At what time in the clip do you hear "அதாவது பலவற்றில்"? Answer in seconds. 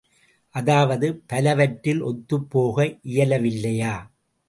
0.55-2.01